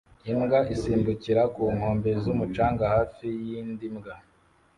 [0.31, 4.15] Imbwa isimbukira ku nkombe z'umucanga hafi y'indi mbwa